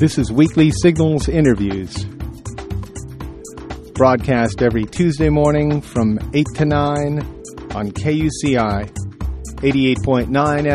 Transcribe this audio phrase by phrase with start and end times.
[0.00, 2.06] This is Weekly Signals Interviews.
[3.92, 7.18] Broadcast every Tuesday morning from 8 to 9
[7.74, 8.90] on KUCI
[9.56, 10.26] 88.9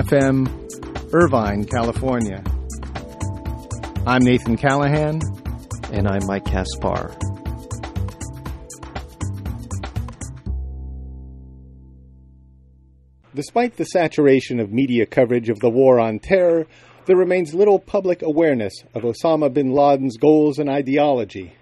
[0.05, 2.43] FM, Irvine, California.
[4.05, 5.19] I'm Nathan Callahan.
[5.91, 7.17] And I'm Mike Kaspar.
[13.33, 16.67] Despite the saturation of media coverage of the war on terror,
[17.05, 21.53] there remains little public awareness of Osama bin Laden's goals and ideology.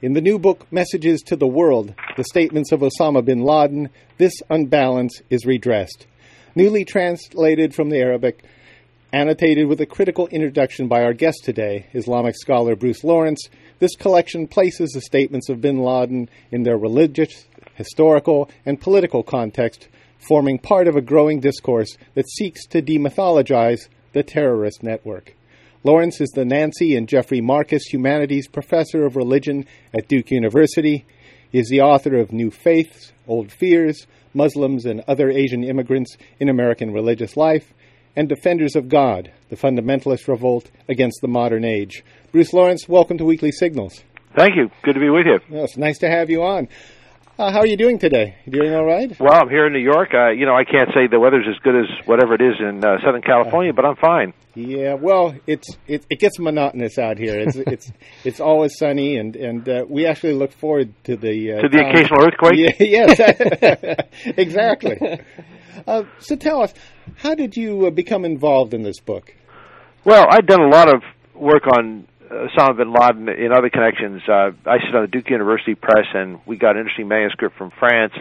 [0.00, 4.34] In the new book, Messages to the World The Statements of Osama bin Laden, this
[4.48, 6.06] unbalance is redressed.
[6.54, 8.44] Newly translated from the Arabic,
[9.12, 13.48] annotated with a critical introduction by our guest today, Islamic scholar Bruce Lawrence,
[13.80, 19.88] this collection places the statements of bin Laden in their religious, historical, and political context,
[20.18, 25.34] forming part of a growing discourse that seeks to demythologize the terrorist network.
[25.84, 31.04] Lawrence is the Nancy and Jeffrey Marcus Humanities Professor of Religion at Duke University.
[31.50, 36.48] He is the author of New Faiths, Old Fears, Muslims and Other Asian Immigrants in
[36.48, 37.72] American Religious Life,
[38.14, 42.04] and Defenders of God, the Fundamentalist Revolt Against the Modern Age.
[42.30, 44.04] Bruce Lawrence, welcome to Weekly Signals.
[44.36, 44.70] Thank you.
[44.82, 45.40] Good to be with you.
[45.50, 46.68] Well, it's nice to have you on.
[47.38, 48.36] Uh, how are you doing today?
[48.44, 49.18] You doing all right?
[49.18, 50.10] Well, I'm here in New York.
[50.12, 52.84] Uh, you know, I can't say the weather's as good as whatever it is in
[52.84, 54.34] uh, Southern California, but I'm fine.
[54.54, 57.38] Yeah, well, it's it, it gets monotonous out here.
[57.40, 61.62] It's it's it's always sunny, and and uh, we actually look forward to the uh,
[61.62, 61.90] to the time.
[61.90, 62.78] occasional earthquake.
[62.78, 64.98] Yeah, yes, exactly.
[65.86, 66.74] Uh, so tell us,
[67.16, 69.34] how did you uh, become involved in this book?
[70.04, 71.02] Well, I'd done a lot of
[71.34, 74.22] work on Osama bin Laden in other connections.
[74.26, 77.70] Uh, I sit on the Duke University Press, and we got an interesting manuscript from
[77.78, 78.14] France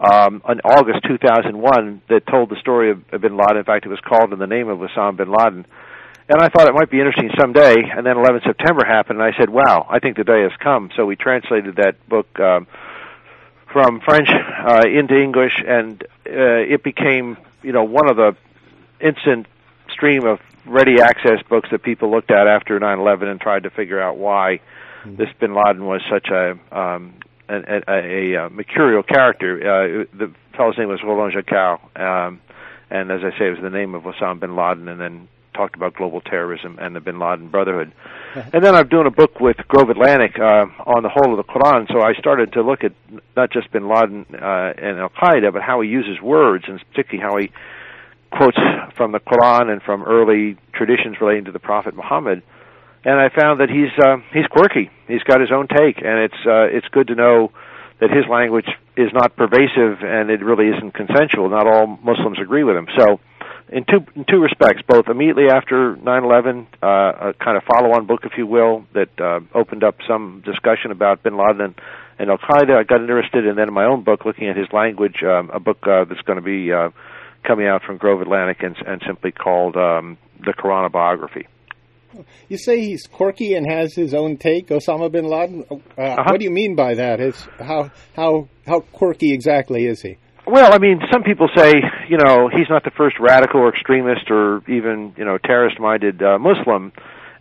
[0.00, 3.58] um, in August 2001 that told the story of, bin Laden.
[3.58, 5.66] In fact, it was called in the name of Osama bin Laden.
[6.26, 7.76] And I thought it might be interesting someday.
[7.94, 10.90] And then 11 September happened, and I said, "Wow, I think the day has come."
[10.96, 12.66] So we translated that book um,
[13.72, 18.36] from French uh, into English, and uh, it became, you know, one of the
[19.00, 19.46] instant
[19.90, 24.00] stream of ready access books that people looked at after 9/11 and tried to figure
[24.00, 24.60] out why
[25.04, 25.16] mm-hmm.
[25.16, 27.14] this Bin Laden was such a um,
[27.48, 29.58] a, a, a, a mercurial character.
[29.58, 32.40] Uh, the fellow's name was Roland Jacquard, um,
[32.90, 35.76] and as I say, it was the name of Osama bin Laden, and then talked
[35.76, 37.92] about global terrorism and the Bin Laden Brotherhood.
[38.52, 41.50] and then I'm doing a book with Grove Atlantic uh, on the whole of the
[41.50, 42.92] Quran, so I started to look at
[43.36, 47.22] not just Bin Laden uh, and Al Qaeda, but how he uses words, and particularly
[47.22, 47.52] how he
[48.36, 48.58] quotes
[48.96, 52.42] from the Quran and from early traditions relating to the Prophet Muhammad,
[53.04, 54.90] and I found that he's uh, he's quirky.
[55.06, 57.52] He's got his own take, and it's uh, it's good to know
[58.00, 61.48] that his language is not pervasive and it really isn't consensual.
[61.48, 62.88] Not all Muslims agree with him.
[62.98, 63.20] So,
[63.68, 66.86] in two in two respects, both immediately after 9/11, uh,
[67.30, 71.22] a kind of follow-on book, if you will, that uh, opened up some discussion about
[71.22, 71.74] Bin Laden and,
[72.18, 72.76] and Al Qaeda.
[72.76, 75.60] I got interested, and then in my own book, looking at his language, um, a
[75.60, 76.90] book uh, that's going to be uh,
[77.46, 81.46] coming out from Grove Atlantic and, and simply called um, the Quran biography.
[82.48, 85.64] You say he's quirky and has his own take, Osama bin Laden.
[85.70, 86.22] Uh, uh-huh.
[86.26, 87.20] What do you mean by that?
[87.20, 90.16] Is how how how quirky exactly is he?
[90.46, 91.72] Well, I mean, some people say,
[92.08, 96.38] you know, he's not the first radical or extremist or even, you know, terrorist-minded uh,
[96.38, 96.92] Muslim,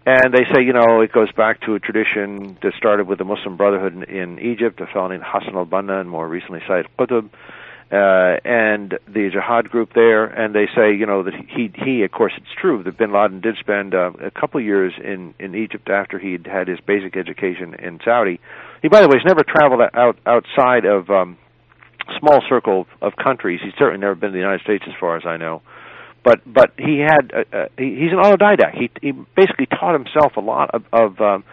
[0.05, 3.25] and they say, you know, it goes back to a tradition that started with the
[3.25, 7.29] Muslim Brotherhood in, in Egypt, a fellow named Hassan al-Banna, and more recently Sayyid Qutb
[7.93, 12.11] uh, and the jihad group there, and they say, you know, that he, he, of
[12.11, 15.89] course, it's true that Bin Laden did spend uh, a couple years in in Egypt
[15.89, 18.39] after he'd had his basic education in Saudi.
[18.81, 21.37] He, by the way, has never traveled out outside of um,
[22.19, 23.59] small circle of countries.
[23.63, 25.61] He's certainly never been to the United States, as far as I know.
[26.23, 28.73] But but he had uh, uh, he, he's an autodidact.
[28.73, 31.43] He he basically taught himself a lot of of um,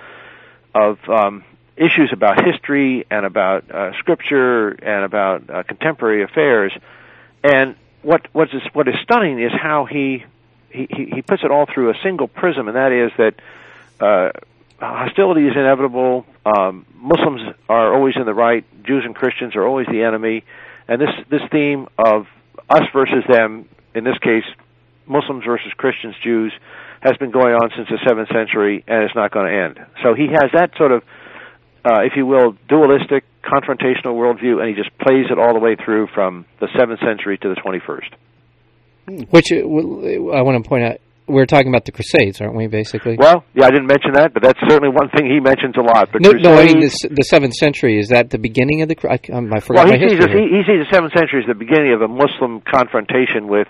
[0.75, 1.45] of um,
[1.81, 6.73] issues about history and about uh, scripture and about uh, contemporary affairs.
[7.43, 10.25] And what what is what is stunning is how he
[10.69, 13.35] he he puts it all through a single prism, and that is that
[13.99, 14.31] uh,
[14.79, 16.27] hostility is inevitable.
[16.45, 18.65] Um, Muslims are always in the right.
[18.85, 20.45] Jews and Christians are always the enemy.
[20.87, 22.27] And this this theme of
[22.69, 24.45] us versus them, in this case,
[25.07, 26.53] Muslims versus Christians, Jews,
[27.01, 29.87] has been going on since the seventh century, and it's not going to end.
[30.03, 31.03] So he has that sort of
[31.85, 35.77] uh, if you will, dualistic, confrontational worldview, and he just plays it all the way
[35.77, 38.11] through from the 7th century to the 21st.
[39.09, 39.23] Hmm.
[39.31, 39.57] Which uh,
[40.37, 42.67] I want to point out, we're talking about the Crusades, aren't we?
[42.67, 43.17] Basically.
[43.17, 46.11] Well, yeah, I didn't mention that, but that's certainly one thing he mentions a lot.
[46.13, 47.99] The no, no, I mean the, the seventh century.
[47.99, 48.97] Is that the beginning of the?
[49.09, 51.55] I, um, I forgot well, he sees, he, he sees the seventh century as the
[51.55, 53.69] beginning of a Muslim confrontation with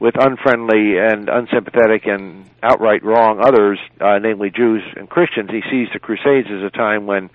[0.00, 5.50] with unfriendly and unsympathetic and outright wrong others, uh, namely Jews and Christians.
[5.50, 7.30] He sees the Crusades as a time when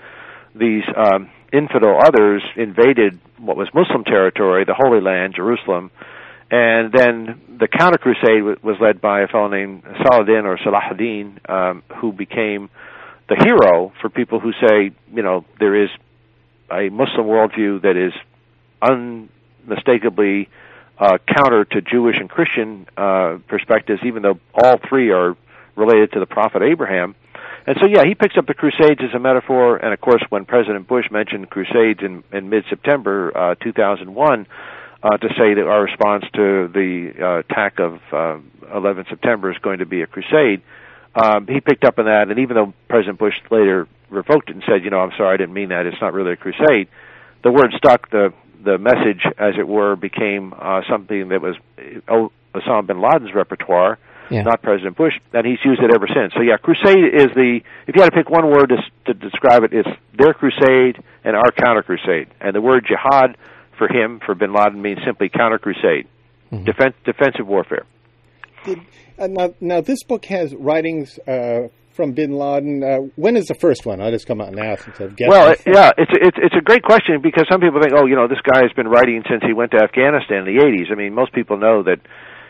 [0.56, 5.92] these um, infidel others invaded what was Muslim territory, the Holy Land, Jerusalem,
[6.50, 11.84] and then the counter crusade was led by a fellow named Saladin or Salahuddin, um,
[12.00, 12.70] who became
[13.28, 15.90] the hero for people who say, you know, there is
[16.72, 18.14] a Muslim worldview that is
[18.82, 20.50] unmistakably
[20.98, 25.36] uh, counter to Jewish and Christian uh, perspectives, even though all three are
[25.76, 27.16] related to the prophet Abraham.
[27.66, 29.78] And so, yeah, he picks up the Crusades as a metaphor.
[29.78, 34.48] And of course, when President Bush mentioned Crusades in, in mid-September uh, 2001,
[35.02, 38.38] uh, to say that our response to the uh, attack of uh,
[38.74, 40.62] 11 September is going to be a crusade,
[41.16, 42.30] um, he picked up on that.
[42.30, 45.38] And even though President Bush later revoked it and said, you know, I'm sorry, I
[45.38, 45.86] didn't mean that.
[45.86, 46.88] It's not really a crusade.
[47.44, 48.10] The word stuck.
[48.10, 51.56] The the message, as it were, became uh, something that was
[52.08, 52.28] uh,
[52.58, 53.98] Osama bin Laden's repertoire,
[54.30, 54.44] Yeah.
[54.44, 56.34] not President Bush, and he's used it ever since.
[56.34, 58.78] So yeah, crusade is the if you had to pick one word to,
[59.08, 62.28] to describe it, it's their crusade and our counter crusade.
[62.40, 63.38] And the word jihad
[63.78, 66.08] for him, for bin Laden, means simply counter crusade,
[66.52, 67.86] Defen- defensive warfare.
[68.66, 68.80] Did,
[69.20, 72.84] uh, now, now, this book has writings uh, from Bin Laden.
[72.84, 74.02] Uh, when is the first one?
[74.02, 75.30] I'll just come out and ask I've guessed.
[75.30, 75.62] Well, it.
[75.66, 78.42] yeah, it's it's it's a great question because some people think, oh, you know, this
[78.42, 80.92] guy has been writing since he went to Afghanistan in the '80s.
[80.92, 82.00] I mean, most people know that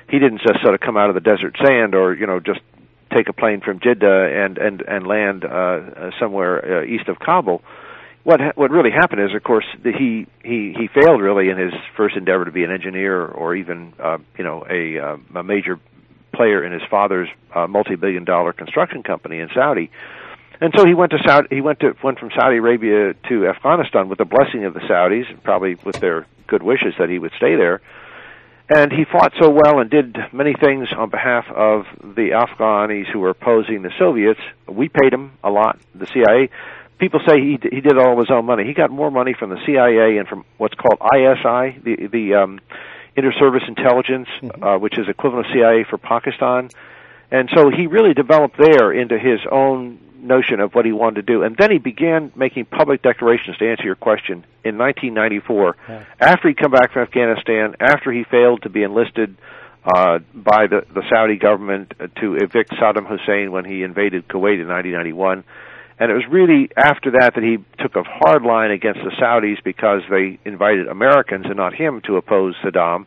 [0.10, 2.62] he didn't just sort of come out of the desert sand or you know just
[3.16, 7.20] take a plane from Jeddah and and and land uh, uh, somewhere uh, east of
[7.20, 7.62] Kabul.
[8.24, 11.58] What ha- what really happened is, of course, that he he he failed really in
[11.58, 15.44] his first endeavor to be an engineer or even uh, you know a uh, a
[15.44, 15.80] major
[16.34, 19.92] player in his father's uh, multi-billion dollar construction company in Saudi.
[20.60, 21.48] And so he went to Saudi.
[21.52, 25.26] He went to went from Saudi Arabia to Afghanistan with the blessing of the Saudis,
[25.44, 27.82] probably with their good wishes that he would stay there.
[28.70, 33.20] And he fought so well and did many things on behalf of the Afghanis who
[33.20, 34.40] were opposing the Soviets.
[34.68, 35.80] We paid him a lot.
[35.94, 36.50] The CIA.
[36.98, 38.64] People say he he did all of his own money.
[38.66, 42.62] He got more money from the CIA and from what's called ISI, the the um,
[43.16, 44.28] Inter-Service Intelligence,
[44.62, 46.70] uh, which is equivalent of CIA for Pakistan.
[47.32, 51.34] And so he really developed there into his own notion of what he wanted to
[51.34, 51.44] do.
[51.44, 55.76] And then he began making public declarations to answer your question in 1994.
[56.20, 59.36] After he'd come back from Afghanistan, after he failed to be enlisted
[59.84, 64.68] uh, by the, the Saudi government to evict Saddam Hussein when he invaded Kuwait in
[64.68, 65.44] 1991.
[66.00, 69.64] And it was really after that that he took a hard line against the Saudis
[69.64, 73.06] because they invited Americans and not him to oppose Saddam.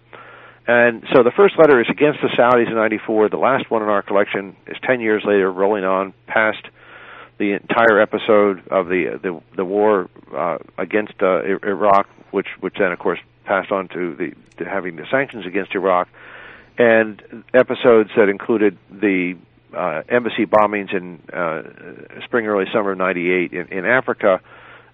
[0.69, 3.29] And so the first letter is against the Saudis in 94.
[3.29, 6.65] The last one in our collection is 10 years later, rolling on past
[7.38, 12.93] the entire episode of the the, the war uh, against uh, Iraq, which which then
[12.93, 16.09] of course passed on to the to having the sanctions against Iraq,
[16.79, 17.23] and
[17.53, 19.37] episodes that included the
[19.76, 21.62] uh, embassy bombings in uh,
[22.25, 24.40] spring early summer of '98 in, in Africa,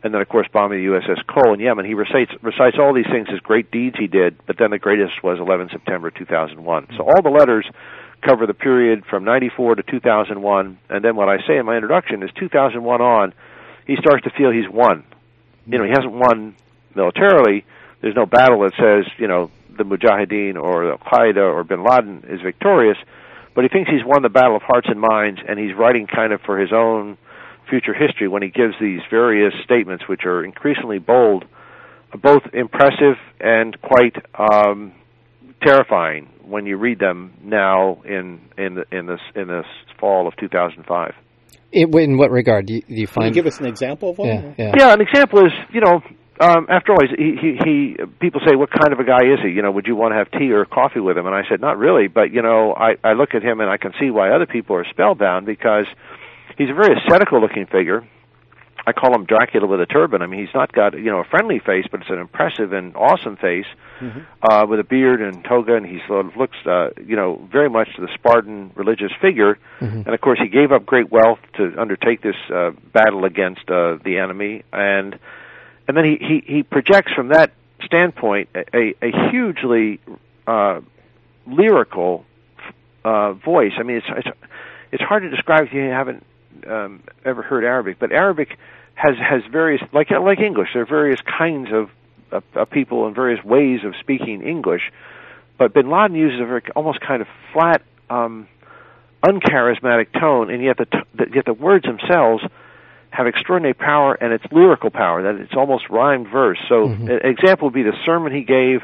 [0.03, 1.87] and then of course bombing the USS Cole in Yemen.
[1.87, 5.23] He recites recites all these things as great deeds he did, but then the greatest
[5.23, 6.89] was 11 September 2001.
[6.97, 7.67] So all the letters
[8.23, 12.23] cover the period from 94 to 2001, and then what I say in my introduction
[12.23, 13.35] is 2001 on,
[13.87, 15.05] he starts to feel he's won.
[15.67, 16.55] You know, he hasn't won
[16.95, 17.65] militarily.
[18.01, 22.25] There's no battle that says, you know, the Mujahideen or Al Qaeda or Bin Laden
[22.29, 22.99] is victorious,
[23.55, 26.33] but he thinks he's won the battle of hearts and minds, and he's writing kind
[26.33, 27.19] of for his own
[27.69, 31.45] future history when he gives these various statements, which are increasingly bold,
[32.21, 34.93] both impressive and quite um,
[35.63, 39.67] terrifying when you read them now in in the, in this in this
[39.99, 41.15] fall of 2005.
[41.73, 43.35] In, in what regard do you, do you Can you find?
[43.35, 44.29] give us an example of one?
[44.29, 44.73] yeah, yeah.
[44.77, 46.01] Yeah, an example is you know.
[46.41, 49.51] Um, after all, he, he, he, people say, "What kind of a guy is he?"
[49.51, 51.27] You know, would you want to have tea or coffee with him?
[51.27, 53.77] And I said, "Not really." But you know, I, I look at him and I
[53.77, 55.87] can see why other people are spellbound because
[56.57, 58.05] he's a very ascetical-looking figure.
[58.85, 60.23] I call him Dracula with a turban.
[60.23, 62.97] I mean, he's not got you know a friendly face, but it's an impressive and
[62.97, 63.67] awesome face
[64.43, 67.71] uh, with a beard and toga, and he sort of looks uh, you know very
[67.71, 69.59] much the Spartan religious figure.
[70.07, 73.99] And of course, he gave up great wealth to undertake this uh, battle against uh,
[74.03, 75.19] the enemy, and
[75.89, 77.53] and then he he, he projects from that
[77.85, 80.01] standpoint a, a, hugely
[80.47, 80.81] uh,
[81.47, 82.25] lyrical
[83.05, 83.73] uh, voice.
[83.79, 84.39] I mean, it's it's
[84.93, 86.25] it's hard to describe if you haven't
[86.67, 88.57] um, ever heard Arabic, but Arabic
[88.95, 90.69] has has various like like English.
[90.75, 91.91] There are various kinds of,
[92.31, 94.93] of, of people and various ways of speaking English.
[95.59, 98.49] But Bin Laden uses a very almost kind of flat, um,
[99.25, 102.43] uncharismatic tone, and yet the, t- the yet the words themselves
[103.13, 105.23] have extraordinary power, and it's lyrical power.
[105.23, 106.59] That it's almost rhymed verse.
[106.69, 108.81] So, an example would be the sermon he gave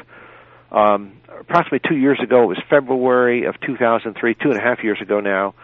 [0.71, 5.01] Um, approximately two years ago, it was February of 2003, two and a half years
[5.01, 5.55] ago now.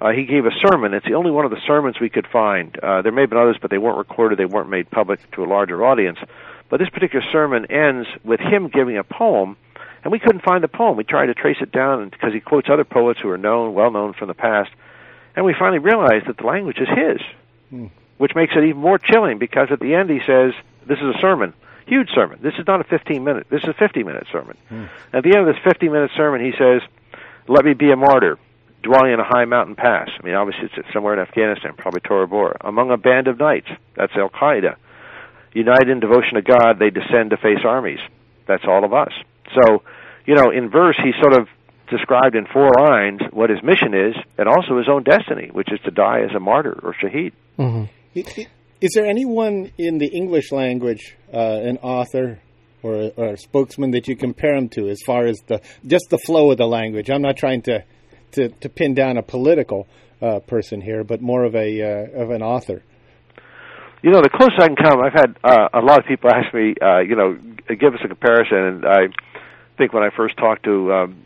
[0.00, 0.94] Uh, he gave a sermon.
[0.94, 2.76] It's the only one of the sermons we could find.
[2.78, 4.38] Uh, there may have been others, but they weren't recorded.
[4.38, 6.18] They weren't made public to a larger audience.
[6.68, 9.56] But this particular sermon ends with him giving a poem,
[10.02, 10.96] and we couldn't find the poem.
[10.96, 13.90] We tried to trace it down because he quotes other poets who are known, well
[13.90, 14.70] known from the past,
[15.36, 17.20] and we finally realized that the language is his,
[17.70, 17.86] hmm.
[18.22, 20.52] Which makes it even more chilling because at the end he says,
[20.86, 21.54] "This is a sermon."
[21.86, 22.38] Huge sermon.
[22.40, 23.48] This is not a 15 minute.
[23.50, 24.56] This is a 50 minute sermon.
[24.68, 24.84] Hmm.
[25.12, 26.82] At the end of this 50 minute sermon, he says,
[27.48, 28.38] "Let me be a martyr,
[28.80, 32.28] dwelling in a high mountain pass." I mean, obviously it's somewhere in Afghanistan, probably Tora
[32.28, 33.66] Bora, among a band of knights.
[33.96, 34.76] That's Al Qaeda.
[35.52, 37.98] United in devotion to God, they descend to face armies.
[38.46, 39.12] That's all of us.
[39.52, 39.82] So,
[40.26, 41.48] you know, in verse, he sort of
[41.88, 45.80] described in four lines what his mission is, and also his own destiny, which is
[45.80, 47.32] to die as a martyr or shaheed.
[47.58, 47.86] Mm-hmm.
[48.14, 52.40] Is there anyone in the English language, uh, an author
[52.82, 56.06] or a, or a, spokesman that you compare him to, as far as the just
[56.10, 57.10] the flow of the language?
[57.10, 57.84] I'm not trying to
[58.32, 59.86] to, to pin down a political
[60.20, 62.82] uh, person here, but more of a uh, of an author.
[64.02, 66.52] You know, the closest I can come, I've had uh, a lot of people ask
[66.52, 67.38] me, uh, you know,
[67.68, 69.00] give us a comparison, and I
[69.78, 71.22] think when I first talked to um,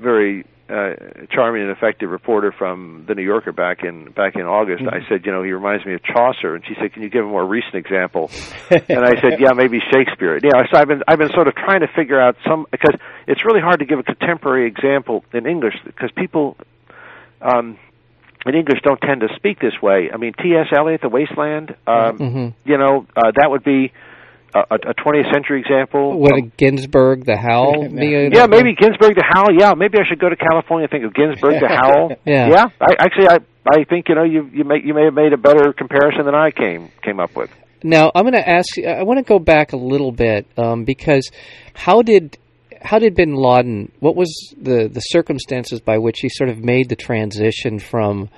[0.00, 0.94] very uh,
[1.30, 4.82] charming and effective reporter from the New Yorker back in back in August.
[4.82, 4.94] Mm-hmm.
[4.94, 7.24] I said, you know, he reminds me of Chaucer, and she said, can you give
[7.24, 8.30] a more recent example?
[8.70, 10.38] and I said, yeah, maybe Shakespeare.
[10.42, 12.94] Yeah, so I've been I've been sort of trying to figure out some because
[13.26, 16.56] it's really hard to give a contemporary example in English because people.
[17.40, 17.78] Um,
[18.46, 20.10] in English, don't tend to speak this way.
[20.12, 20.66] I mean, T.S.
[20.70, 21.70] Eliot, The Wasteland.
[21.86, 22.48] Um, mm-hmm.
[22.70, 23.90] You know, uh, that would be
[24.54, 26.18] a, a 20th century example.
[26.18, 27.88] What um, Ginsberg, the Howl?
[27.92, 29.48] yeah, maybe Ginsberg the Howl.
[29.52, 32.12] Yeah, maybe I should go to California and think of Ginsberg the Howl.
[32.24, 32.66] yeah, yeah.
[32.80, 35.38] I, actually, I I think you know you you may you may have made a
[35.38, 37.50] better comparison than I came came up with.
[37.82, 38.76] Now I'm going to ask.
[38.76, 41.30] You I want to go back a little bit um, because
[41.74, 42.38] how did
[42.80, 43.90] how did Bin Laden?
[44.00, 48.28] What was the the circumstances by which he sort of made the transition from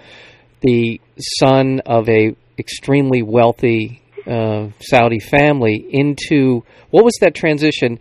[0.60, 1.00] the
[1.40, 7.98] son of a extremely wealthy uh, Saudi family into what was that transition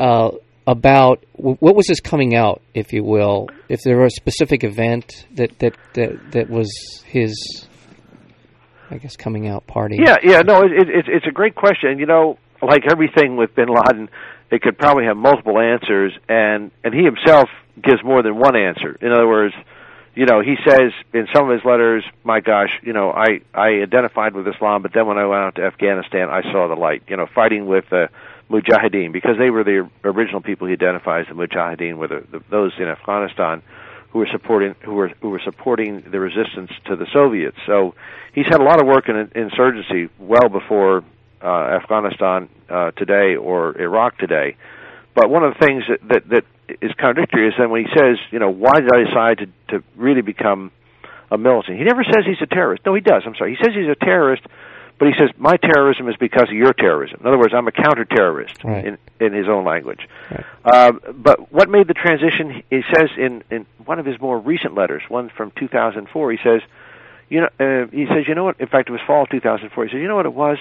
[0.00, 0.30] uh,
[0.66, 1.24] about?
[1.34, 3.48] What was his coming out, if you will?
[3.68, 6.70] If there was a specific event that that that, that was
[7.06, 7.66] his,
[8.90, 9.98] I guess, coming out party.
[10.02, 11.98] Yeah, yeah, no, it, it, it's a great question.
[11.98, 14.08] You know, like everything with Bin Laden,
[14.50, 17.48] it could probably have multiple answers, and and he himself
[17.82, 18.96] gives more than one answer.
[19.00, 19.54] In other words
[20.14, 23.80] you know, he says in some of his letters, "My gosh, you know, I I
[23.82, 27.02] identified with Islam, but then when I went out to Afghanistan, I saw the light.
[27.08, 28.10] You know, fighting with the
[28.50, 32.72] Mujahideen because they were the original people he identifies the Mujahideen were the, the, those
[32.78, 33.62] in Afghanistan
[34.10, 37.56] who were supporting who were who were supporting the resistance to the Soviets.
[37.66, 37.94] So
[38.34, 41.02] he's had a lot of work in insurgency well before
[41.42, 44.56] uh, Afghanistan uh, today or Iraq today.
[45.14, 46.44] But one of the things that, that that
[46.80, 49.84] is contradictory is that when he says, you know, why did I decide to to
[49.96, 50.72] really become
[51.30, 51.78] a militant?
[51.78, 52.84] He never says he's a terrorist.
[52.86, 53.22] No, he does.
[53.26, 53.54] I'm sorry.
[53.56, 54.42] He says he's a terrorist,
[54.98, 57.20] but he says my terrorism is because of your terrorism.
[57.20, 58.86] In other words, I'm a counter-terrorist right.
[58.86, 60.08] in in his own language.
[60.30, 60.44] Right.
[60.64, 62.62] Uh, but what made the transition?
[62.70, 66.62] He says in in one of his more recent letters, one from 2004, he says,
[67.28, 68.60] you know, uh, he says, you know what?
[68.60, 69.84] In fact, it was fall 2004.
[69.84, 70.58] He says, you know what it was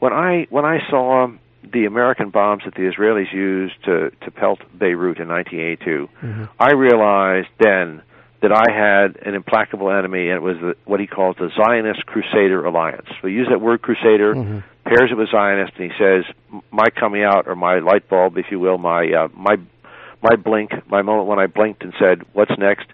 [0.00, 1.30] when I when I saw
[1.62, 6.44] the American bombs that the Israelis used to to pelt Beirut in 1982, mm-hmm.
[6.58, 8.02] I realized then
[8.42, 12.06] that I had an implacable enemy, and it was the, what he calls the Zionist
[12.06, 13.08] Crusader Alliance.
[13.22, 14.58] We use that word Crusader, mm-hmm.
[14.84, 16.24] pairs it with Zionist, and he says,
[16.70, 19.56] "My coming out, or my light bulb, if you will, my uh, my
[20.22, 22.86] my blink, my moment when I blinked and said, "What's next?"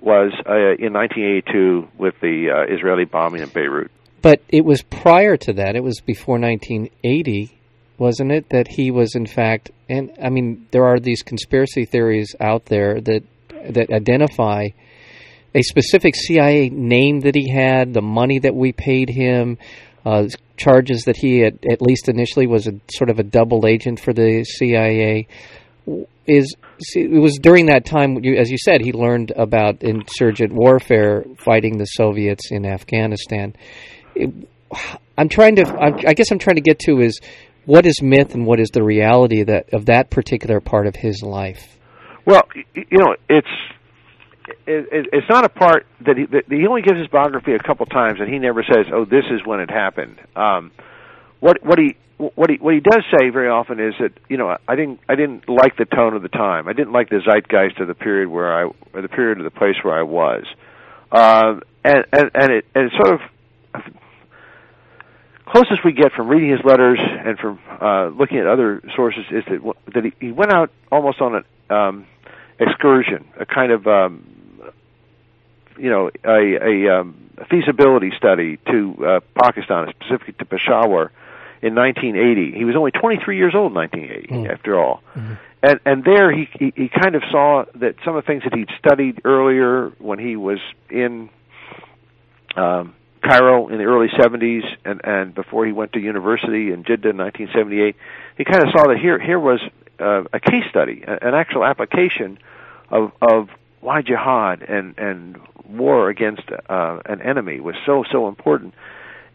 [0.00, 3.90] was uh, in 1982 with the uh, Israeli bombing in Beirut.
[4.22, 5.76] But it was prior to that.
[5.76, 7.59] It was before 1980
[8.00, 8.48] wasn't it?
[8.48, 13.00] That he was in fact, and I mean, there are these conspiracy theories out there
[13.00, 13.22] that
[13.68, 14.68] that identify
[15.54, 19.58] a specific CIA name that he had, the money that we paid him,
[20.06, 24.00] uh, charges that he had, at least initially was a sort of a double agent
[24.00, 25.26] for the CIA.
[26.26, 26.54] Is
[26.94, 31.84] it was during that time, as you said, he learned about insurgent warfare, fighting the
[31.84, 33.54] Soviets in Afghanistan.
[34.14, 34.32] It,
[35.18, 35.64] I'm trying to,
[36.06, 37.20] I guess, I'm trying to get to is
[37.66, 41.22] what is myth and what is the reality that of that particular part of his
[41.22, 41.78] life?
[42.26, 42.42] Well,
[42.74, 43.48] you know, it's
[44.66, 47.86] it, it's not a part that he, that he only gives his biography a couple
[47.86, 50.72] times, and he never says, "Oh, this is when it happened." Um,
[51.40, 54.56] what what he what he what he does say very often is that you know
[54.68, 56.68] I didn't I didn't like the tone of the time.
[56.68, 59.50] I didn't like the zeitgeist of the period where I or the period of the
[59.50, 60.44] place where I was,
[61.12, 63.20] uh, and and and it and it sort of
[65.50, 69.44] closest we get from reading his letters and from uh, looking at other sources is
[69.46, 72.06] that that he, he went out almost on an um,
[72.58, 74.24] excursion, a kind of um,
[75.76, 77.14] you know a, a, um,
[77.48, 81.10] feasibility study to uh, Pakistan, specifically to Peshawar,
[81.62, 82.56] in 1980.
[82.56, 84.52] He was only 23 years old in 1980, mm.
[84.52, 85.02] after all.
[85.14, 85.34] Mm-hmm.
[85.62, 88.54] And and there he, he he kind of saw that some of the things that
[88.54, 91.28] he'd studied earlier when he was in
[92.56, 92.94] um,
[93.30, 97.16] Cairo in the early 70s and and before he went to university in Jeddah in
[97.16, 97.94] 1978,
[98.36, 99.60] he kind of saw that here here was
[100.00, 102.38] uh, a case study, an actual application
[102.90, 103.48] of of
[103.80, 108.74] why jihad and and war against uh, an enemy was so so important.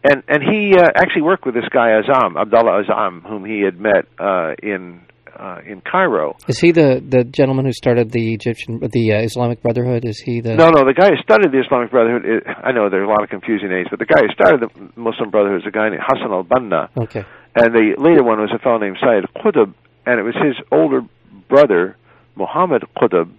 [0.04, 3.80] And and he uh, actually worked with this guy Azam Abdullah Azam, whom he had
[3.80, 5.00] met uh, in
[5.38, 6.36] uh, in Cairo.
[6.48, 10.04] Is he the the gentleman who started the Egyptian the uh, Islamic Brotherhood?
[10.04, 12.24] Is he the No, no, the guy who started the Islamic Brotherhood.
[12.24, 14.60] Is, I know there are a lot of confusing names, but the guy who started
[14.60, 16.88] the Muslim Brotherhood is a guy named Hassan al-Banna.
[16.96, 17.24] Okay.
[17.54, 19.72] And the later one was a fellow named Sayyid Qutb,
[20.04, 21.00] and it was his older
[21.48, 21.96] brother
[22.34, 23.30] Muhammad Qutb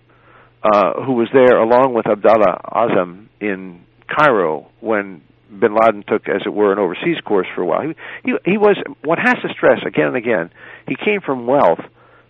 [0.64, 6.42] uh, who was there along with Abdallah Azam in Cairo when bin Laden took, as
[6.46, 7.82] it were, an overseas course for a while.
[7.82, 10.52] He, he, he was, one has to stress again and again,
[10.88, 11.80] he came from wealth,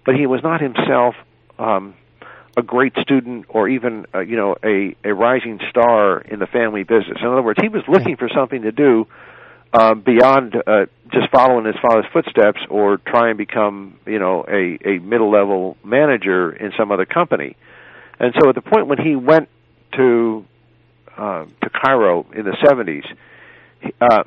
[0.05, 1.15] but he was not himself
[1.59, 1.93] um,
[2.57, 6.83] a great student or even, uh, you know, a, a rising star in the family
[6.83, 7.17] business.
[7.21, 9.07] In other words, he was looking for something to do
[9.73, 14.79] uh, beyond uh, just following his father's footsteps or try and become, you know, a,
[14.87, 17.55] a middle level manager in some other company.
[18.19, 19.49] And so at the point when he went
[19.95, 20.45] to
[21.17, 23.05] uh, to Cairo in the 70s,
[24.01, 24.23] uh,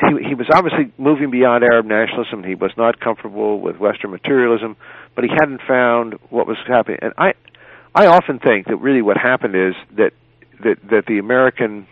[0.00, 2.44] he, he was obviously moving beyond Arab nationalism.
[2.44, 4.76] He was not comfortable with Western materialism,
[5.14, 6.98] but he hadn't found what was happening.
[7.02, 7.34] And I,
[7.94, 10.12] I often think that really what happened is that
[10.62, 11.86] that that the American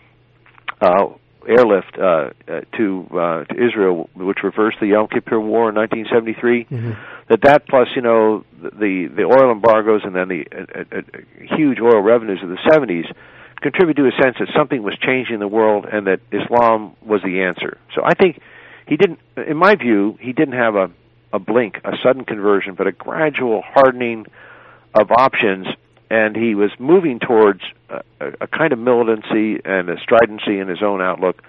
[0.81, 1.07] uh,
[1.49, 6.65] airlift uh, uh, to uh, to Israel, which reversed the Yom Kippur War in 1973.
[6.65, 6.91] Mm-hmm.
[7.29, 11.57] That that plus you know the the oil embargoes and then the uh, uh, uh
[11.57, 13.07] huge oil revenues of the 70s
[13.61, 17.23] contributed to a sense that something was changing in the world and that Islam was
[17.23, 17.79] the answer.
[17.95, 18.41] So I think
[18.87, 20.91] he didn't, in my view, he didn't have a
[21.33, 24.27] a blink, a sudden conversion, but a gradual hardening
[24.95, 25.67] of options
[26.09, 28.03] and he was moving towards a,
[28.41, 31.43] a kind of militancy and a stridency in his own outlook,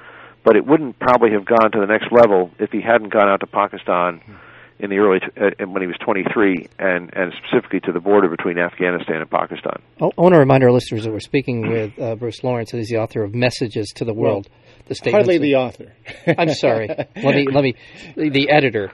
[0.43, 3.39] but it wouldn't probably have gone to the next level if he hadn't gone out
[3.41, 4.33] to Pakistan hmm.
[4.79, 8.57] In the early uh, when he was 23, and and specifically to the border between
[8.57, 9.81] Afghanistan and Pakistan.
[10.01, 12.97] I want to remind our listeners that we're speaking with uh, Bruce Lawrence, who's the
[12.97, 14.47] author of Messages to the World.
[14.49, 15.93] Well, the hardly the author.
[16.37, 16.87] I'm sorry.
[16.87, 17.75] let me let me
[18.15, 18.91] the editor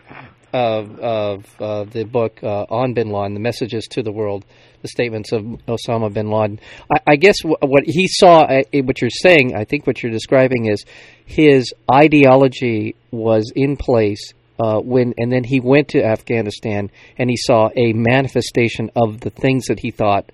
[0.53, 4.45] of of uh, the book uh, on Bin Laden, the messages to the world,
[4.81, 6.59] the statements of Osama bin Laden.
[6.91, 10.11] I, I guess w- what he saw, uh, what you're saying, I think what you're
[10.11, 10.85] describing is
[11.25, 17.37] his ideology was in place uh, when, and then he went to Afghanistan and he
[17.37, 20.31] saw a manifestation of the things that he thought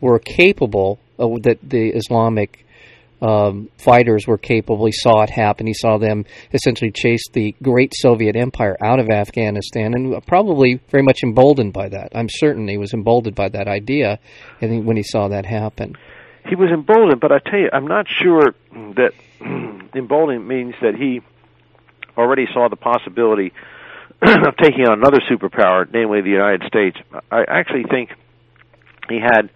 [0.00, 2.66] were capable, that the Islamic
[3.22, 4.86] um, fighters were capable.
[4.86, 5.66] He saw it happen.
[5.66, 11.02] He saw them essentially chase the great Soviet Empire out of Afghanistan, and probably very
[11.02, 12.12] much emboldened by that.
[12.14, 14.18] I'm certain he was emboldened by that idea,
[14.60, 15.96] and when he saw that happen,
[16.48, 17.20] he was emboldened.
[17.20, 19.12] But I tell you, I'm not sure that
[19.94, 21.22] emboldened means that he
[22.16, 23.52] already saw the possibility
[24.22, 26.96] of taking on another superpower, namely the United States.
[27.30, 28.10] I actually think
[29.08, 29.50] he had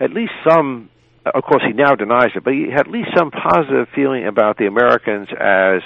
[0.00, 0.90] at least some
[1.26, 4.58] of course, he now denies it, but he had at least some positive feeling about
[4.58, 5.80] the Americans as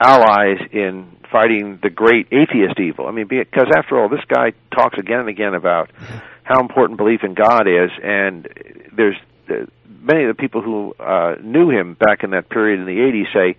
[0.00, 3.06] allies in fighting the great atheist evil.
[3.06, 5.90] I mean, because after all, this guy talks again and again about
[6.44, 8.48] how important belief in God is, and
[8.96, 9.16] there's
[9.48, 13.00] uh, many of the people who uh, knew him back in that period in the
[13.00, 13.58] 80s say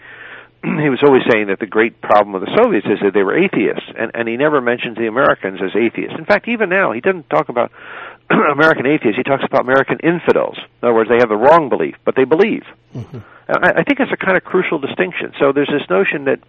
[0.64, 3.38] he was always saying that the great problem with the Soviets is that they were
[3.38, 6.18] atheists, and, and he never mentions the Americans as atheists.
[6.18, 7.72] In fact, even now, he doesn't talk about
[8.30, 9.18] American atheists.
[9.18, 10.58] He talks about American infidels.
[10.58, 12.64] In other words, they have the wrong belief, but they believe.
[12.96, 13.20] Mm-hmm.
[13.50, 15.34] I, I think it's a kind of crucial distinction.
[15.40, 16.40] So there's this notion that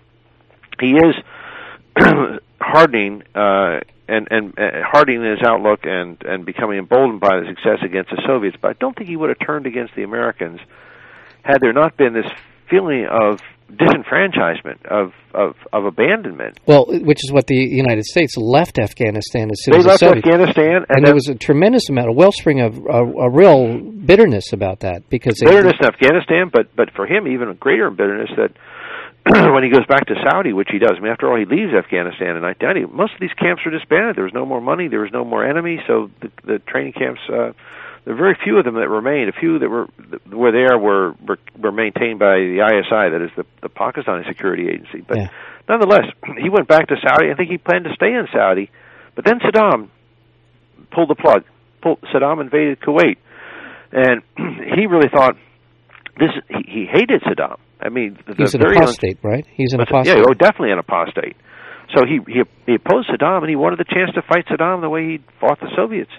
[0.79, 1.15] he is
[2.61, 7.79] hardening uh, and and uh, hardening his outlook and and becoming emboldened by the success
[7.83, 8.57] against the Soviets.
[8.61, 10.61] But I don't think he would have turned against the Americans
[11.43, 12.31] had there not been this
[12.69, 16.59] feeling of disenfranchisement of, of of abandonment.
[16.67, 20.27] Well, which is what the United States left Afghanistan as soon they as left Soviet.
[20.27, 24.53] Afghanistan, and, and there was a tremendous amount, a wellspring of a, a real bitterness
[24.53, 28.53] about that because bitterness in Afghanistan, but but for him even a greater bitterness that.
[29.55, 31.73] when he goes back to Saudi, which he does, I mean, after all, he leaves
[31.73, 32.93] Afghanistan in 1990.
[32.93, 34.17] Most of these camps were disbanded.
[34.17, 34.89] There was no more money.
[34.89, 35.79] There was no more enemy.
[35.87, 37.53] So the, the training camps uh,
[38.05, 39.29] There are very few of them that remain.
[39.29, 39.87] A few that were
[40.31, 44.69] were there were were, were maintained by the ISI, that is the, the Pakistani security
[44.69, 45.05] agency.
[45.07, 45.29] But Yeah.
[45.69, 46.07] nonetheless,
[46.43, 47.31] he went back to Saudi.
[47.31, 48.71] I think he planned to stay in Saudi,
[49.15, 49.89] but then Saddam
[50.91, 51.45] pulled the plug.
[51.81, 53.17] Pulled, Saddam invaded Kuwait,
[53.93, 54.23] and
[54.77, 55.37] he really thought
[56.19, 56.31] this.
[56.49, 57.59] He, he hated Saddam.
[57.81, 59.47] I mean, the He's an very un- apostate, right?
[59.53, 60.17] He's an apostate.
[60.17, 61.37] Yeah, oh, definitely an apostate.
[61.97, 64.89] So he, he he opposed Saddam, and he wanted the chance to fight Saddam the
[64.91, 66.11] way he fought the Soviets.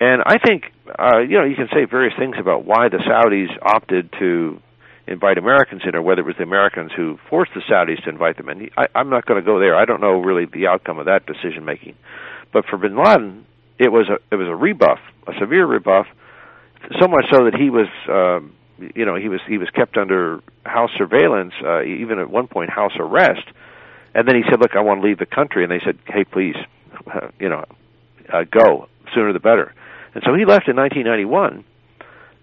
[0.00, 0.62] And I think,
[0.98, 4.60] uh, you know, you can say various things about why the Saudis opted to
[5.06, 8.36] invite Americans in, or whether it was the Americans who forced the Saudis to invite
[8.36, 8.70] them in.
[8.76, 9.74] I, I'm not going to go there.
[9.74, 11.96] I don't know really the outcome of that decision making.
[12.52, 13.46] But for Bin Laden,
[13.78, 16.06] it was a it was a rebuff, a severe rebuff,
[17.00, 18.54] so much so that he was, um,
[18.94, 22.70] you know, he was he was kept under house surveillance, uh, even at one point
[22.70, 23.46] house arrest.
[24.14, 26.24] And then he said, "Look, I want to leave the country." And they said, "Hey,
[26.24, 26.56] please,
[27.38, 27.64] you know,
[28.32, 29.74] uh, go sooner the better."
[30.14, 31.64] And so he left in 1991,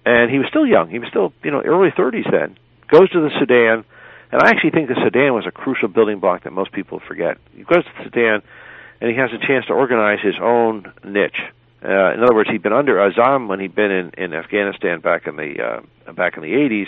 [0.06, 0.90] and he was still young.
[0.90, 2.58] He was still, you know, early 30s then.
[2.88, 3.84] Goes to the Sudan,
[4.32, 7.38] and I actually think the Sudan was a crucial building block that most people forget.
[7.56, 8.42] He goes to the Sudan,
[9.02, 11.42] and he has a chance to organize his own niche.
[11.84, 15.28] Uh, in other words, he'd been under Azam when he'd been in, in Afghanistan back
[15.28, 15.62] in the
[16.08, 16.88] uh, back in the 80s.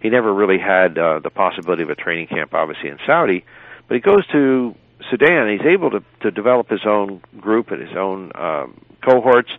[0.00, 3.44] He never really had uh, the possibility of a training camp, obviously in Saudi,
[3.86, 4.74] but he goes to
[5.10, 5.48] Sudan.
[5.48, 9.50] He's able to to develop his own group and his own um, cohorts,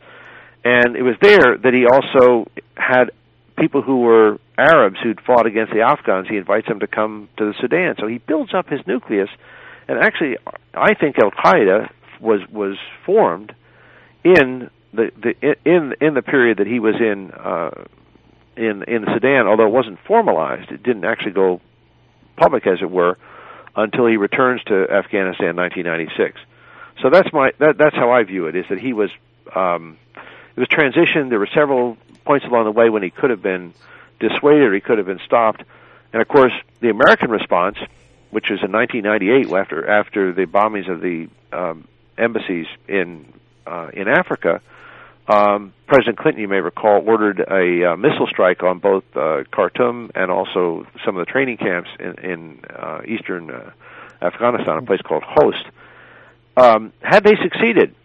[0.64, 3.12] and it was there that he also had
[3.58, 6.28] people who were Arabs who'd fought against the Afghans.
[6.30, 9.30] He invites them to come to the Sudan, so he builds up his nucleus.
[9.88, 10.38] And actually,
[10.74, 13.54] I think Al Qaeda was was formed
[14.24, 17.72] in the the in in the period that he was in uh,
[18.56, 20.72] in in the Sudan, although it wasn't formalized.
[20.72, 21.60] It didn't actually go
[22.38, 23.18] public, as it were,
[23.76, 26.40] until he returns to Afghanistan in 1996.
[27.02, 28.56] So that's my that, that's how I view it.
[28.56, 29.10] Is that he was
[29.56, 29.98] um,
[30.56, 31.30] it was transition.
[31.30, 33.74] There were several points along the way when he could have been
[34.20, 35.64] dissuaded he could have been stopped,
[36.14, 37.78] and of course the American response,
[38.30, 41.88] which was in 1998 after after the bombings of the um,
[42.18, 43.26] embassies in
[43.66, 44.62] uh, in Africa.
[45.28, 50.12] Um, President Clinton, you may recall, ordered a uh, missile strike on both uh, Khartoum
[50.16, 53.72] and also some of the training camps in, in uh, eastern uh,
[54.22, 55.64] Afghanistan, a place called Khost.
[56.58, 57.96] Um, had they succeeded,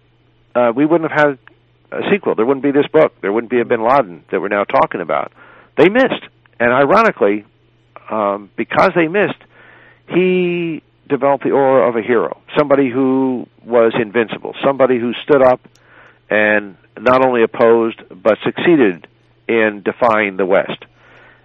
[0.54, 1.38] uh, we wouldn't have had
[1.90, 2.34] a sequel.
[2.34, 3.20] There wouldn't be this book.
[3.20, 5.32] There wouldn't be a Bin Laden that we're now talking about.
[5.76, 6.24] They missed,
[6.60, 7.44] and ironically,
[8.10, 9.38] um, because they missed,
[10.08, 15.60] he developed the aura of a hero, somebody who was invincible, somebody who stood up
[16.30, 19.06] and not only opposed but succeeded
[19.48, 20.84] in defying the West.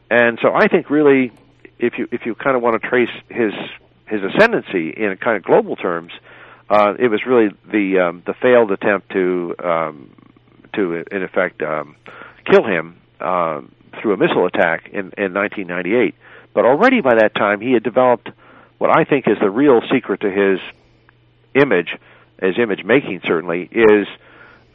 [0.09, 1.31] And so I think really,
[1.79, 3.53] if you if you kind of want to trace his
[4.05, 6.11] his ascendancy in kind of global terms,
[6.69, 10.11] uh, it was really the um, the failed attempt to um,
[10.73, 11.95] to in effect um,
[12.45, 13.61] kill him uh,
[14.01, 16.15] through a missile attack in, in 1998.
[16.53, 18.29] But already by that time, he had developed
[18.77, 20.59] what I think is the real secret to his
[21.55, 21.95] image,
[22.41, 24.07] his image making certainly, is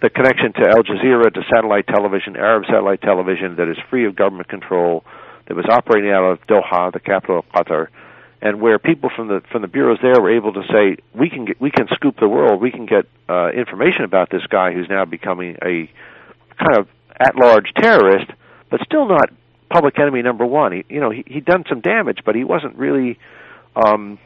[0.01, 4.15] the connection to Al Jazeera, to satellite television, Arab satellite television that is free of
[4.15, 5.05] government control,
[5.47, 7.89] that was operating out of Doha, the capital of Qatar,
[8.41, 11.45] and where people from the from the bureaus there were able to say, we can
[11.45, 14.89] get, we can scoop the world, we can get uh, information about this guy who's
[14.89, 15.91] now becoming a
[16.57, 18.31] kind of at-large terrorist,
[18.71, 19.31] but still not
[19.71, 20.73] public enemy number one.
[20.73, 23.19] He, you know, he he'd done some damage, but he wasn't really
[23.75, 24.19] um,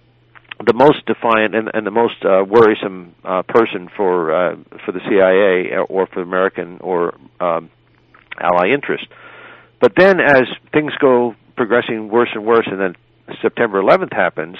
[0.64, 5.00] the most defiant and, and the most uh, worrisome uh, person for uh, for the
[5.08, 7.70] CIA or for American or um,
[8.38, 9.06] ally interest.
[9.80, 12.96] But then, as things go progressing worse and worse, and then
[13.40, 14.56] September 11th happens,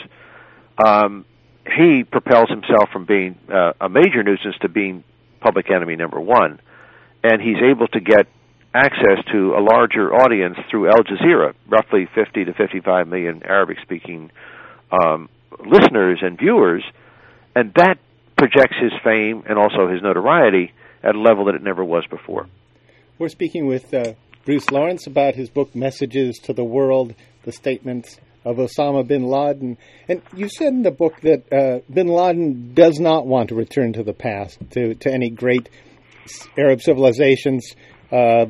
[0.85, 1.25] um,
[1.67, 5.05] he propels himself from being uh, a major nuisance to being
[5.41, 6.61] public enemy number one,
[7.23, 8.27] and he's able to get
[8.75, 14.31] access to a larger audience through Al Jazeera, roughly 50 to 55 million Arabic-speaking
[14.91, 15.29] um,
[15.67, 16.83] listeners and viewers,
[17.55, 17.99] and that
[18.37, 20.73] projects his fame and also his notoriety
[21.03, 22.49] at a level that it never was before.
[23.19, 28.19] We're speaking with uh, Bruce Lawrence about his book Messages to the World, the statements
[28.45, 29.79] of Osama bin Laden.
[30.09, 33.93] And you said in the book that uh, bin Laden does not want to return
[33.95, 35.69] to the past, to, to any great
[36.59, 37.75] Arab civilizations.
[38.11, 38.47] Uh,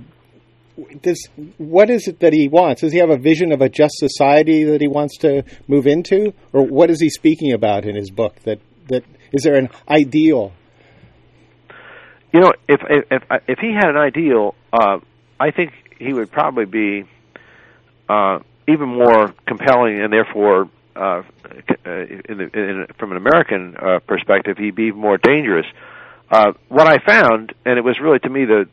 [1.03, 1.29] does,
[1.59, 2.81] what is it that he wants?
[2.81, 6.33] Does he have a vision of a just society that he wants to move into?
[6.53, 8.37] Or what is he speaking about in his book?
[8.45, 10.53] That, that Is there an ideal?
[12.33, 15.01] You know, if if if he had an ideal, uh,
[15.39, 17.05] I think he would probably be
[18.09, 21.23] uh, even more compelling, and therefore, uh,
[21.85, 25.67] in the, in, from an American uh, perspective, he'd be even more dangerous.
[26.31, 28.69] Uh, what I found, and it was really to me the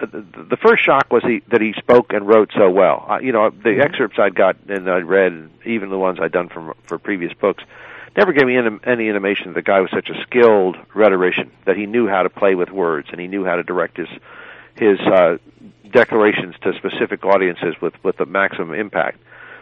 [0.00, 3.06] the, the first shock was he, that he spoke and wrote so well.
[3.08, 3.80] Uh, you know, the Mm-hmm.
[3.80, 7.62] excerpts I'd got and I'd read, even the ones I'd done from for previous books,
[8.16, 11.76] never gave me any, any intimation that the guy was such a skilled rhetorician that
[11.76, 14.08] he knew how to play with words and he knew how to direct his
[14.78, 15.38] his uh,
[15.92, 19.18] declarations to specific audiences with with the maximum impact.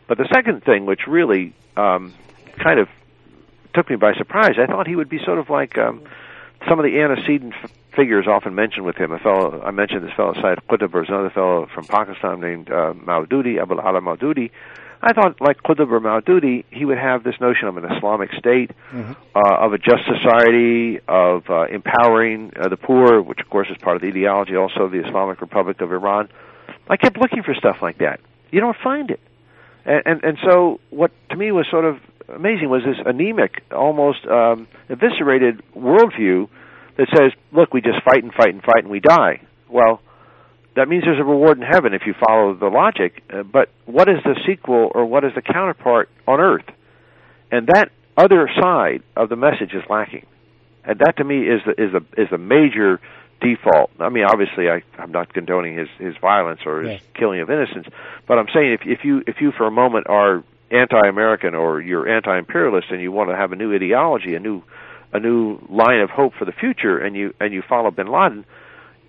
[0.09, 2.15] But the second thing, which really um,
[2.63, 2.89] kind of
[3.75, 6.03] took me by surprise, I thought he would be sort of like um,
[6.69, 9.13] some of the antecedent f- figures often mentioned with him.
[9.13, 13.61] A fellow I mentioned this fellow Syed Qutb, another fellow from Pakistan named uh, Maududi,
[13.61, 14.51] Abul Ala Maududi.
[15.07, 18.73] I thought, like Qutb or Maududi, he would have this notion of an Islamic state,
[18.93, 23.77] uh, of a just society, of uh, empowering uh, the poor, which of course is
[23.79, 26.29] part of the ideology also of the Islamic Republic of Iran.
[26.89, 28.19] I kept looking for stuff like that.
[28.51, 29.21] You don't find it.
[29.85, 34.27] And, and and so what to me was sort of amazing was this anemic, almost
[34.27, 36.49] um, eviscerated worldview
[36.97, 40.01] that says, "Look, we just fight and fight and fight and we die." Well,
[40.77, 43.23] that means there's a reward in heaven if you follow the logic.
[43.33, 46.65] Uh, but what is the sequel or what is the counterpart on earth?
[47.51, 50.27] And that other side of the message is lacking.
[50.85, 53.01] And that to me is the is the is the major
[53.41, 53.91] default.
[54.01, 57.03] I mean, obviously, I, I'm not condoning his his violence or his Yes.
[57.15, 57.89] killing of innocents,
[58.29, 62.09] but I'm saying if if you if you for a moment are anti-American or you're
[62.09, 64.63] anti-imperialist and you want to have a new ideology, a new
[65.13, 68.45] a new line of hope for the future, and you and you follow Bin Laden,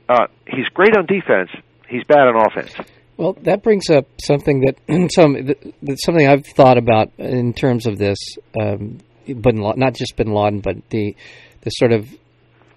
[0.10, 1.50] uh, he's great on defense.
[1.90, 2.74] He's bad on offense.
[3.18, 4.78] Well, that brings up something that
[5.12, 8.18] some that, something I've thought about in terms of this,
[8.60, 11.16] um, Bin Laden, not just Bin Laden, but the
[11.62, 12.08] the sort of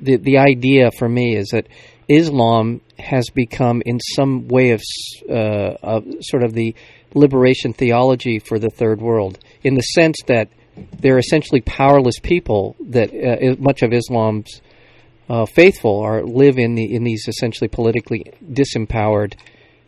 [0.01, 1.67] the the idea for me is that
[2.09, 4.83] Islam has become in some way of,
[5.29, 6.75] uh, of sort of the
[7.15, 10.49] liberation theology for the third world, in the sense that
[10.99, 14.61] they're essentially powerless people that uh, much of Islam's
[15.31, 19.35] uh, faithful are live in the in these essentially politically disempowered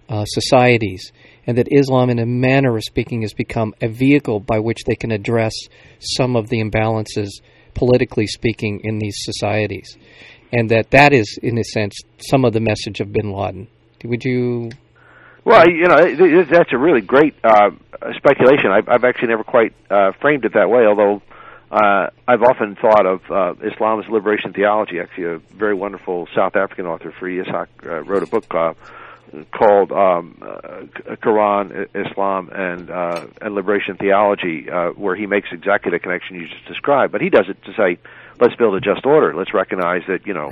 [0.08, 1.10] uh, societies,
[1.46, 4.94] and that Islam, in a manner of speaking, has become a vehicle by which they
[4.94, 5.52] can address
[5.98, 7.28] some of the imbalances,
[7.74, 9.96] politically speaking, in these societies,
[10.52, 13.66] and that that is, in a sense, some of the message of Bin Laden.
[14.04, 14.70] Would you?
[15.44, 17.70] Well, you know, that's a really great uh,
[18.16, 18.70] speculation.
[18.70, 21.20] I've, I've actually never quite uh, framed it that way, although
[21.72, 25.00] uh, I've often thought of uh, Islam liberation theology.
[25.00, 28.74] Actually, a very wonderful South African author, Farid Esack, uh, wrote a book uh,
[29.52, 30.82] called um, uh,
[31.16, 36.46] Quran, Islam, and uh, and Liberation Theology, uh, where he makes exactly the connection you
[36.46, 37.10] just described.
[37.10, 37.98] But he does it to say,
[38.38, 39.34] let's build a just order.
[39.34, 40.50] Let's recognize that you know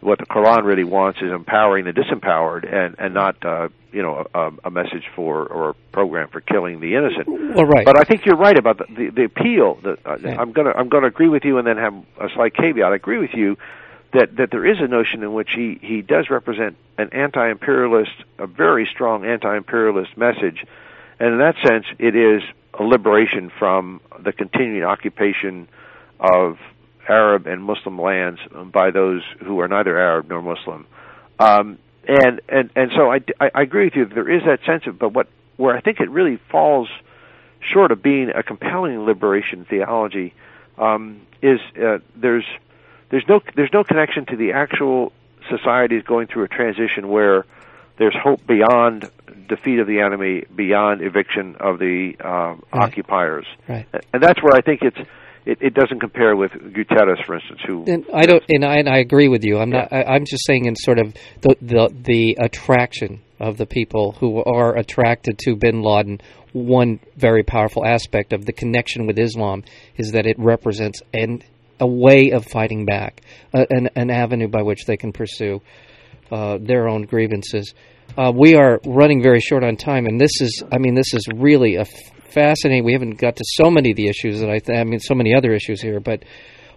[0.00, 4.26] what the Quran really wants is empowering the disempowered, and and not uh, you know
[4.34, 7.26] a, a message for or a program for killing the innocent.
[7.28, 7.84] Well, right.
[7.84, 9.74] But I think you're right about the the, the appeal.
[9.82, 10.40] That uh, Yeah.
[10.40, 12.92] I'm gonna I'm gonna agree with you, and then have a slight caveat.
[12.92, 13.56] I agree with you
[14.12, 18.46] that that there is a notion in which he he does represent an anti-imperialist, a
[18.46, 20.64] very strong anti-imperialist message,
[21.18, 22.42] and in that sense, it is
[22.78, 25.68] a liberation from the continuing occupation
[26.20, 26.58] of
[27.08, 28.40] Arab and Muslim lands
[28.72, 30.86] by those who are neither Arab nor Muslim.
[31.38, 34.04] Um, and and and so I, I, I agree with you.
[34.06, 36.88] that There is that sense of, but what where I think it really falls
[37.60, 40.34] short of being a compelling liberation theology
[40.78, 42.44] um, is uh, there's
[43.10, 45.12] there's no there's no connection to the actual
[45.50, 47.44] societies going through a transition where
[47.98, 49.10] there's hope beyond
[49.48, 53.86] defeat of the enemy, beyond eviction of the uh, occupiers, Right.
[54.12, 54.98] and that's where I think it's
[55.46, 58.88] it, it doesn't compare with Gutiérrez, for instance, who And I don't, and I, and
[58.88, 59.58] I agree with you.
[59.58, 59.92] I'm not.
[59.92, 64.42] I, I'm just saying in sort of the, the the attraction of the people who
[64.42, 66.20] are attracted to Bin Laden.
[66.52, 69.62] One very powerful aspect of the connection with Islam
[69.96, 71.42] is that it represents an
[71.78, 73.22] a way of fighting back,
[73.54, 75.60] a, an an avenue by which they can pursue
[76.32, 77.72] uh, their own grievances.
[78.16, 81.26] Uh, we are running very short on time, and this is, I mean, this is
[81.34, 81.88] really a f-
[82.36, 82.84] fascinating.
[82.84, 85.14] We haven't got to so many of the issues that I, th- I mean, so
[85.14, 86.22] many other issues here, but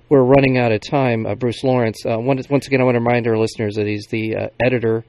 [0.08, 1.26] we're running out of time.
[1.26, 4.08] Uh, Bruce Lawrence, uh, once, once again, I want to remind our listeners that he's
[4.10, 5.04] the uh, editor.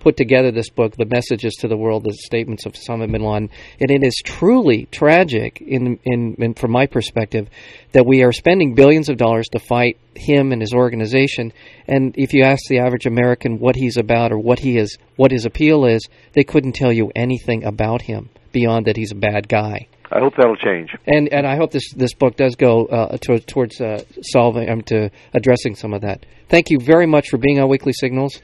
[0.00, 3.50] Put together this book, "The Messages to the World: The Statements of Osama bin Laden,"
[3.80, 7.48] and it is truly tragic, in, in, in from my perspective,
[7.92, 11.52] that we are spending billions of dollars to fight him and his organization.
[11.86, 15.30] And if you ask the average American what he's about or what he is, what
[15.30, 19.48] his appeal is, they couldn't tell you anything about him beyond that he's a bad
[19.48, 19.88] guy.
[20.10, 20.90] I hope that'll change.
[21.06, 24.82] And and I hope this this book does go uh, to, towards uh, solving, um,
[24.82, 26.24] to addressing some of that.
[26.48, 28.40] Thank you very much for being on Weekly Signals.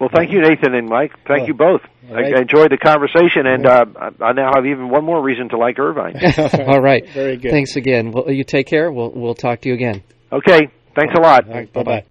[0.00, 1.12] Well, thank you, Nathan and Mike.
[1.26, 1.80] Thank Well, you both.
[2.08, 2.36] all I, right.
[2.36, 5.56] I enjoyed the conversation, and uh, I I now have even one more reason to
[5.58, 6.16] like Irvine.
[6.66, 7.08] All right.
[7.10, 7.50] Very good.
[7.50, 8.10] Thanks again.
[8.12, 8.90] Well, you take care.
[8.92, 10.02] We'll we'll talk to you again.
[10.32, 11.46] okay, thanks a lot.
[11.48, 12.04] All right, bye-bye.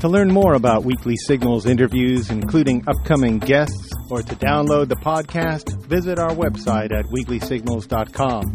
[0.00, 5.84] To learn more about Weekly Signals interviews, including upcoming guests, or to download the podcast,
[5.86, 8.54] visit our website at weeklysignals.com.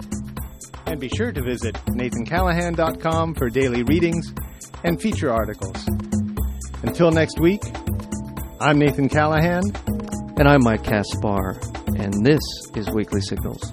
[0.87, 4.33] And be sure to visit nathancallahan.com for daily readings
[4.83, 5.87] and feature articles.
[6.83, 7.61] Until next week,
[8.59, 9.63] I'm Nathan Callahan.
[10.37, 11.59] And I'm Mike Caspar,
[11.97, 12.41] and this
[12.75, 13.71] is Weekly Signals.